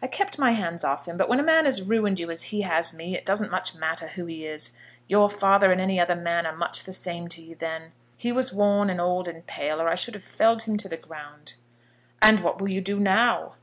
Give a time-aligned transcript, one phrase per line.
[0.00, 2.62] "I kept my hands off him; but when a man has ruined you as he
[2.62, 4.72] has me, it doesn't much matter who he is.
[5.06, 7.92] Your father and any other man are much the same to you then.
[8.16, 10.96] He was worn, and old, and pale, or I should have felled him to the
[10.96, 11.56] ground."
[12.22, 13.56] "And what will you do now?"